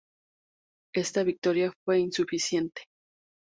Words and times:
Esta 0.95 1.21
victoria 1.21 1.71
fue 1.85 1.99
insuficiente. 1.99 2.85